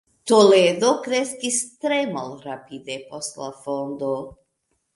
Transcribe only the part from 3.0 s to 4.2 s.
post la fondo.